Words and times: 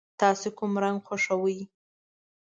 تاسو 0.21 0.47
کوم 0.57 0.71
رنګ 0.83 0.97
خوښوئ؟ 1.05 1.59